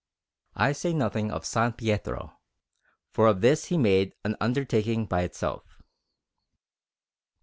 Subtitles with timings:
[0.55, 1.73] I say nothing of S.
[1.77, 2.39] Pietro,
[3.11, 5.83] for of this he made an undertaking by itself.